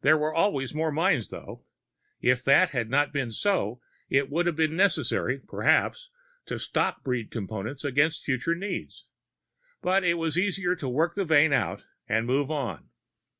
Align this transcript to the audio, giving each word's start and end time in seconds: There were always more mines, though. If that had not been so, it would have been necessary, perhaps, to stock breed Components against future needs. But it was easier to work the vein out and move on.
There 0.00 0.18
were 0.18 0.34
always 0.34 0.74
more 0.74 0.90
mines, 0.90 1.28
though. 1.28 1.64
If 2.20 2.42
that 2.42 2.70
had 2.70 2.90
not 2.90 3.12
been 3.12 3.30
so, 3.30 3.80
it 4.08 4.28
would 4.28 4.46
have 4.46 4.56
been 4.56 4.74
necessary, 4.74 5.38
perhaps, 5.38 6.10
to 6.46 6.58
stock 6.58 7.04
breed 7.04 7.30
Components 7.30 7.84
against 7.84 8.24
future 8.24 8.56
needs. 8.56 9.06
But 9.80 10.02
it 10.02 10.14
was 10.14 10.36
easier 10.36 10.74
to 10.74 10.88
work 10.88 11.14
the 11.14 11.24
vein 11.24 11.52
out 11.52 11.84
and 12.08 12.26
move 12.26 12.50
on. 12.50 12.88